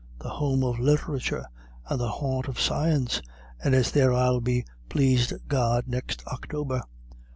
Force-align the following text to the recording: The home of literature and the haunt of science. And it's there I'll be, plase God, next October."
The 0.19 0.29
home 0.29 0.63
of 0.63 0.79
literature 0.79 1.45
and 1.87 2.01
the 2.01 2.09
haunt 2.09 2.47
of 2.47 2.59
science. 2.59 3.21
And 3.63 3.75
it's 3.75 3.91
there 3.91 4.11
I'll 4.15 4.41
be, 4.41 4.65
plase 4.89 5.31
God, 5.47 5.87
next 5.87 6.25
October." 6.25 6.81